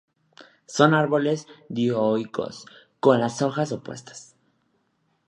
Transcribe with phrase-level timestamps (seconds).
[0.65, 2.65] Son árboles dioicos
[2.99, 4.35] con las hojas opuestas.